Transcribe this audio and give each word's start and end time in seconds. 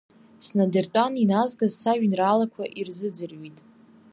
Снадыртәан, 0.45 1.13
иназгаз 1.23 1.73
сажәеинраалақәа 1.81 2.63
ирзыӡырҩит. 2.79 3.57